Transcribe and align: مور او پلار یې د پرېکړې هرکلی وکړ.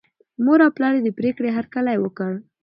مور 0.43 0.59
او 0.65 0.71
پلار 0.77 0.93
یې 0.97 1.01
د 1.05 1.09
پرېکړې 1.19 1.49
هرکلی 1.57 1.97
وکړ. 1.99 2.31